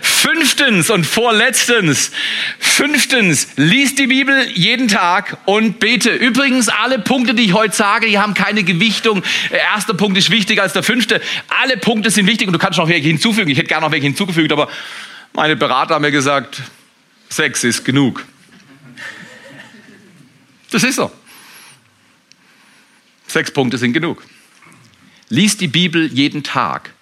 [0.00, 2.10] Fünftens und vorletztens,
[2.58, 6.10] fünftens, lies die Bibel jeden Tag und bete.
[6.10, 9.22] Übrigens, alle Punkte, die ich heute sage, die haben keine Gewichtung.
[9.50, 11.20] Der erste Punkt ist wichtiger als der fünfte.
[11.62, 13.50] Alle Punkte sind wichtig und du kannst noch welche hinzufügen.
[13.50, 14.68] Ich hätte gerne noch welche hinzugefügt, aber
[15.32, 16.62] meine Berater haben mir gesagt,
[17.28, 18.24] Sex ist genug.
[20.70, 21.10] Das ist so.
[23.36, 24.24] Sechs Punkte sind genug.
[25.28, 26.94] Lies die Bibel jeden Tag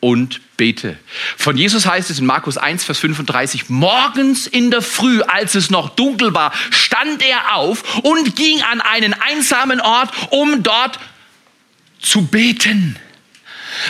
[0.00, 0.98] und bete.
[1.38, 5.70] Von Jesus heißt es in Markus 1, Vers 35, morgens in der Früh, als es
[5.70, 10.98] noch dunkel war, stand er auf und ging an einen einsamen Ort, um dort
[12.02, 12.96] zu beten.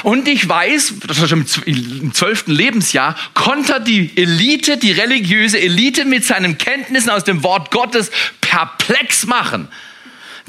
[0.04, 6.04] Und ich weiß, das war schon im zwölften Lebensjahr, konnte die Elite, die religiöse Elite
[6.04, 9.66] mit seinen Kenntnissen aus dem Wort Gottes perplex machen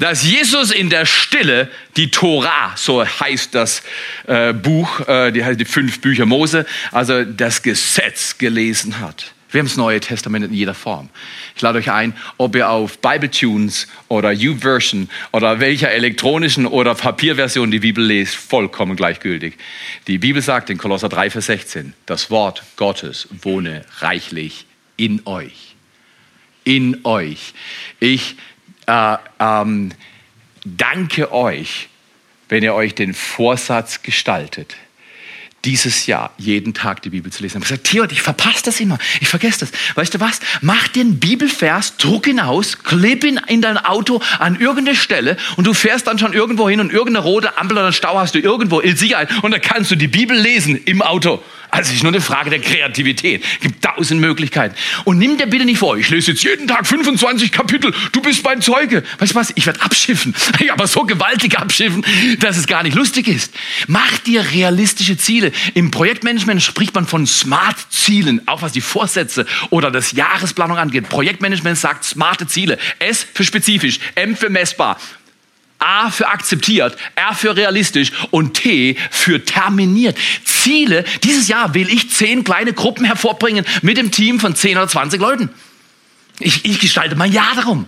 [0.00, 3.82] dass Jesus in der Stille die Tora, so heißt das
[4.26, 9.32] äh, Buch, äh, die heißt die fünf Bücher Mose, also das Gesetz gelesen hat.
[9.50, 11.08] Wir haben das Neue Testament in jeder Form.
[11.56, 17.70] Ich lade euch ein, ob ihr auf BibleTunes oder YouVersion oder welcher elektronischen oder Papierversion
[17.70, 19.58] die Bibel lest, vollkommen gleichgültig.
[20.06, 25.74] Die Bibel sagt in Kolosser 3, Vers 16, das Wort Gottes wohne reichlich in euch.
[26.64, 27.52] In euch.
[27.98, 28.36] Ich
[28.90, 29.92] äh, ähm,
[30.64, 31.88] danke euch,
[32.48, 34.76] wenn ihr euch den Vorsatz gestaltet,
[35.64, 37.58] dieses Jahr jeden Tag die Bibel zu lesen.
[37.58, 38.98] Ich habe gesagt, Theo, ich verpasse das immer.
[39.20, 39.72] Ich vergesse das.
[39.94, 40.40] Weißt du was?
[40.62, 45.36] Mach dir einen Bibelvers, druck ihn aus, kleb ihn in dein Auto an irgendeine Stelle
[45.56, 48.38] und du fährst dann schon irgendwo hin und irgendeine rote Ampel oder Stau hast du
[48.38, 51.42] irgendwo in Sicherheit und dann kannst du die Bibel lesen im Auto.
[51.70, 53.44] Also es ist nur eine Frage der Kreativität.
[53.54, 54.74] Es gibt tausend Möglichkeiten.
[55.04, 58.44] Und nimm dir bitte nicht vor, ich lese jetzt jeden Tag 25 Kapitel, du bist
[58.44, 59.02] mein Zeuge.
[59.18, 60.34] Weißt du was, ich werde abschiffen.
[60.72, 62.04] Aber so gewaltig abschiffen,
[62.40, 63.54] dass es gar nicht lustig ist.
[63.86, 65.52] Mach dir realistische Ziele.
[65.74, 71.08] Im Projektmanagement spricht man von Smart-Zielen, auch was die Vorsätze oder das Jahresplanung angeht.
[71.08, 72.78] Projektmanagement sagt smarte Ziele.
[72.98, 74.98] S für spezifisch, M für messbar,
[75.80, 80.16] A für akzeptiert, R für realistisch und T für terminiert.
[80.44, 84.88] Ziele, dieses Jahr will ich zehn kleine Gruppen hervorbringen mit dem Team von 10 oder
[84.88, 85.48] 20 Leuten.
[86.38, 87.86] Ich, ich gestalte mein Jahr darum.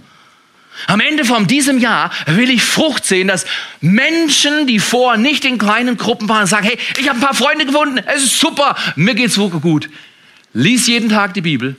[0.86, 3.44] Am Ende von diesem Jahr will ich Frucht sehen, dass
[3.80, 7.66] Menschen, die vorher nicht in kleinen Gruppen waren, sagen, hey, ich habe ein paar Freunde
[7.66, 9.88] gefunden, es ist super, mir geht's so gut.
[10.54, 11.76] Lies jeden Tag die Bibel.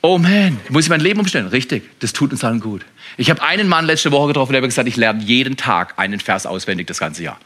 [0.00, 1.48] Oh man, muss ich mein Leben umstellen?
[1.48, 2.84] Richtig, das tut uns allen gut.
[3.16, 6.20] Ich habe einen Mann letzte Woche getroffen, der hat gesagt, ich lerne jeden Tag einen
[6.20, 7.38] Vers auswendig das ganze Jahr.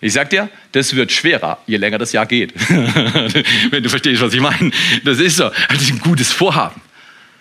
[0.00, 2.52] Ich sag dir, das wird schwerer, je länger das Jahr geht.
[2.68, 4.70] Wenn du verstehst, was ich meine.
[5.04, 5.50] Das ist so.
[5.68, 6.80] Das ist ein gutes Vorhaben.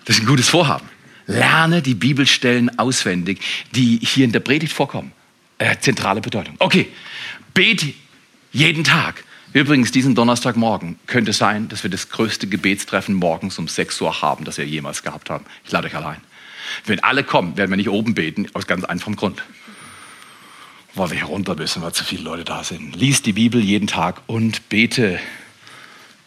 [0.05, 0.87] Das ist ein gutes Vorhaben.
[1.27, 3.41] Lerne die Bibelstellen auswendig,
[3.75, 5.11] die hier in der Predigt vorkommen.
[5.59, 6.55] Äh, zentrale Bedeutung.
[6.59, 6.87] Okay,
[7.53, 7.93] bete
[8.53, 9.23] jeden Tag.
[9.53, 14.21] Übrigens, diesen Donnerstagmorgen könnte es sein, dass wir das größte Gebetstreffen morgens um 6 Uhr
[14.21, 15.45] haben, das wir jemals gehabt haben.
[15.65, 16.21] Ich lade euch allein.
[16.85, 19.41] Wenn alle kommen, werden wir nicht oben beten, aus ganz einfachem Grund.
[20.93, 22.95] Weil wir hier runter müssen, weil zu viele Leute da sind.
[22.95, 25.19] Lies die Bibel jeden Tag und bete.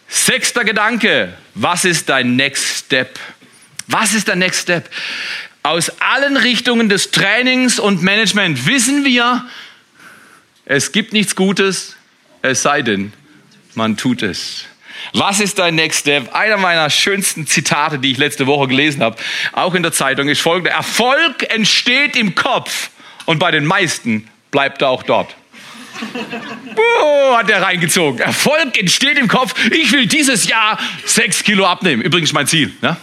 [0.08, 1.36] Sechster Gedanke.
[1.54, 3.18] Was ist dein Next Step?
[3.86, 4.88] Was ist der Next Step?
[5.62, 9.46] Aus allen Richtungen des Trainings und Management wissen wir,
[10.64, 11.96] es gibt nichts Gutes,
[12.42, 13.12] es sei denn,
[13.74, 14.64] man tut es.
[15.14, 16.34] Was ist dein Next Step?
[16.34, 19.16] Einer meiner schönsten Zitate, die ich letzte Woche gelesen habe,
[19.52, 20.70] auch in der Zeitung, ist folgende.
[20.70, 22.90] Erfolg entsteht im Kopf
[23.24, 25.34] und bei den meisten bleibt er auch dort.
[26.76, 28.20] Oh, hat er reingezogen.
[28.20, 29.54] Erfolg entsteht im Kopf.
[29.70, 32.00] Ich will dieses Jahr sechs Kilo abnehmen.
[32.00, 32.72] Übrigens mein Ziel.
[32.80, 32.96] Ne?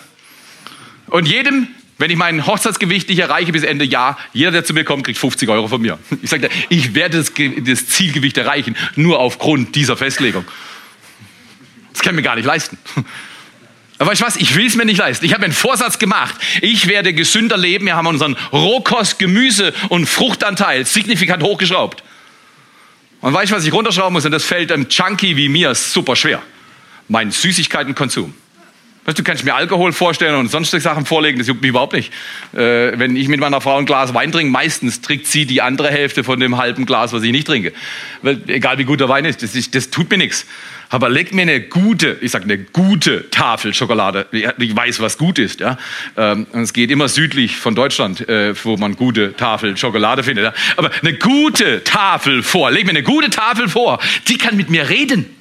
[1.08, 1.68] Und jedem,
[1.98, 5.18] wenn ich mein Hochzeitsgewicht nicht erreiche bis Ende Jahr, jeder, der zu mir kommt, kriegt
[5.18, 5.98] 50 Euro von mir.
[6.22, 7.32] Ich sage, ich werde das,
[7.62, 10.46] das Zielgewicht erreichen, nur aufgrund dieser Festlegung.
[11.94, 12.78] Das kann ich mir gar nicht leisten.
[13.98, 14.36] Aber weißt du was?
[14.36, 15.26] Ich will es mir nicht leisten.
[15.26, 16.36] Ich habe einen Vorsatz gemacht.
[16.62, 17.88] Ich werde gesünder leben.
[17.88, 22.04] Wir haben unseren Rohkost, Gemüse und Fruchtanteil signifikant hochgeschraubt.
[23.22, 24.26] Und weißt du, was ich runterschrauben muss?
[24.26, 26.44] Und das fällt einem Junkie wie mir super schwer.
[27.08, 28.36] Mein Süßigkeitenkonsum.
[29.08, 32.12] Weißt, du kannst mir Alkohol vorstellen und sonstige Sachen vorlegen, das juckt mich überhaupt nicht.
[32.54, 35.90] Äh, wenn ich mit meiner Frau ein Glas Wein trinke, meistens trinkt sie die andere
[35.90, 37.72] Hälfte von dem halben Glas, was ich nicht trinke.
[38.22, 40.46] Weil, egal wie gut der Wein ist, das, ist, das tut mir nichts.
[40.90, 44.26] Aber leg mir eine gute, ich sag eine gute Tafel Schokolade.
[44.32, 45.62] Ich weiß, was gut ist.
[45.62, 45.78] Ja?
[46.18, 50.46] Ähm, es geht immer südlich von Deutschland, äh, wo man gute Tafel Schokolade findet.
[50.48, 50.54] Ja?
[50.76, 52.72] Aber eine gute Tafel vor.
[52.72, 54.00] Leg mir eine gute Tafel vor.
[54.28, 55.37] Die kann mit mir reden.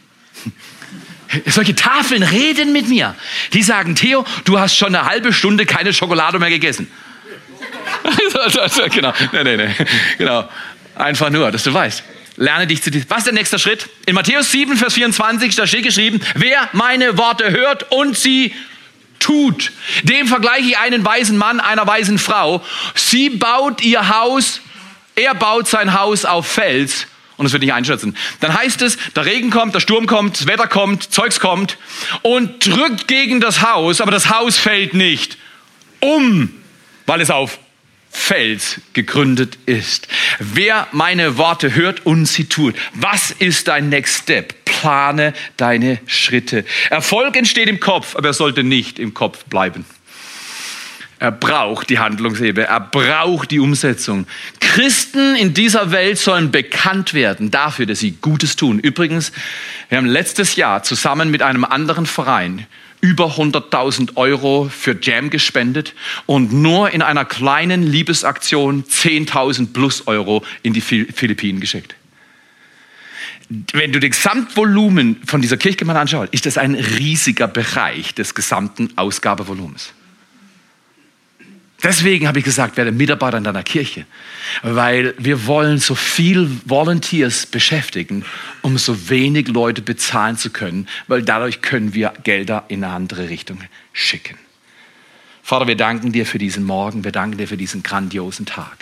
[1.47, 3.15] Solche Tafeln reden mit mir.
[3.53, 6.91] Die sagen, Theo, du hast schon eine halbe Stunde keine Schokolade mehr gegessen.
[8.93, 9.75] genau, nee, nee, nee.
[10.19, 10.49] genau.
[10.95, 12.03] Einfach nur, dass du weißt.
[12.37, 12.91] Lerne dich zu.
[13.09, 13.89] Was ist der nächste Schritt?
[14.07, 18.55] In Matthäus 7, Vers 24, da steht geschrieben, wer meine Worte hört und sie
[19.19, 19.73] tut,
[20.03, 22.63] dem vergleiche ich einen weisen Mann einer weisen Frau.
[22.95, 24.61] Sie baut ihr Haus,
[25.15, 27.07] er baut sein Haus auf Fels
[27.37, 28.17] und es wird nicht einschätzen.
[28.41, 31.79] Dann heißt es, der Regen kommt, der Sturm kommt, das Wetter kommt, Zeugs kommt
[32.23, 35.39] und drückt gegen das Haus, aber das Haus fällt nicht
[36.01, 36.53] um,
[37.07, 37.59] weil es auf
[38.11, 40.09] Fels gegründet ist.
[40.39, 44.65] Wer meine Worte hört und sie tut, was ist dein Next Step?
[44.65, 46.65] Plane deine Schritte.
[46.91, 49.85] Erfolg entsteht im Kopf, aber er sollte nicht im Kopf bleiben.
[51.19, 54.27] Er braucht die Handlungshebe, er braucht die Umsetzung.
[54.61, 58.79] Christen in dieser Welt sollen bekannt werden dafür, dass sie Gutes tun.
[58.79, 59.33] Übrigens,
[59.89, 62.67] wir haben letztes Jahr zusammen mit einem anderen Verein
[63.01, 65.95] über 100.000 Euro für Jam gespendet
[66.27, 71.95] und nur in einer kleinen Liebesaktion 10.000 plus Euro in die Philippinen geschickt.
[73.49, 78.93] Wenn du das Gesamtvolumen von dieser Kirchgemeinde anschaust, ist das ein riesiger Bereich des gesamten
[78.97, 79.95] Ausgabevolumens.
[81.83, 84.07] Deswegen habe ich gesagt, werde Mitarbeiter in deiner Kirche,
[84.63, 88.25] weil wir wollen so viel Volunteers beschäftigen,
[88.63, 93.29] um so wenig Leute bezahlen zu können, weil dadurch können wir Gelder in eine andere
[93.29, 93.61] Richtung
[93.93, 94.39] schicken.
[95.43, 98.79] Vater, wir danken dir für diesen Morgen, wir danken dir für diesen grandiosen Tag.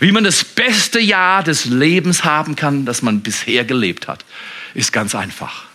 [0.00, 4.24] Wie man das beste Jahr des Lebens haben kann, das man bisher gelebt hat,
[4.74, 5.66] ist ganz einfach.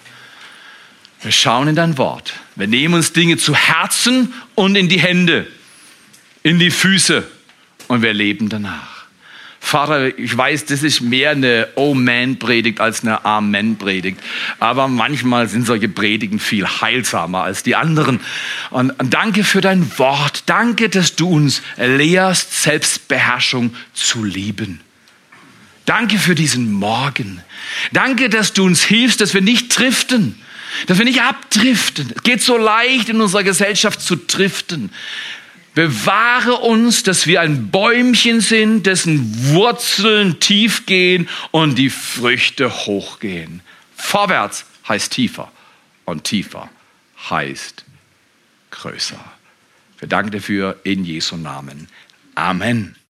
[1.22, 5.48] Wir schauen in dein Wort, wir nehmen uns Dinge zu Herzen und in die Hände
[6.46, 7.24] in die Füße
[7.88, 9.08] und wir leben danach.
[9.60, 14.20] Vater, ich weiß, das ist mehr eine Oh-Man-Predigt als eine Amen-Predigt.
[14.60, 18.20] Aber manchmal sind solche Predigen viel heilsamer als die anderen.
[18.70, 20.44] Und, danke für dein Wort.
[20.46, 24.82] Danke, dass du uns lehrst, Selbstbeherrschung zu lieben.
[25.86, 27.42] Danke für diesen Morgen.
[27.92, 30.40] Danke, dass du uns hilfst, dass wir nicht driften,
[30.86, 32.14] dass wir nicht abdriften.
[32.16, 34.92] Es geht so leicht in unserer Gesellschaft zu driften.
[35.76, 43.62] Bewahre uns, dass wir ein Bäumchen sind, dessen Wurzeln tief gehen und die Früchte hochgehen.
[43.96, 45.52] Vorwärts heißt tiefer
[46.06, 46.70] und tiefer
[47.30, 47.84] heißt
[48.72, 49.20] größer.
[50.00, 51.88] Wir danken dafür in Jesu Namen.
[52.36, 52.96] Amen.